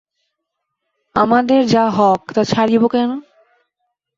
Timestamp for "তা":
2.35-2.41